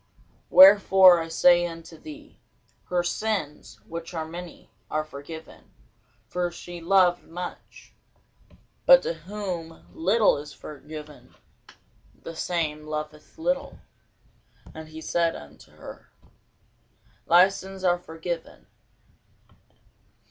[0.49, 2.39] Wherefore I say unto thee,
[2.85, 5.69] Her sins, which are many, are forgiven;
[6.27, 7.93] for she loved much:
[8.87, 11.35] but to whom little is forgiven,
[12.19, 13.77] the same loveth little.
[14.73, 16.09] And he said unto her,
[17.27, 18.65] Thy sins are forgiven.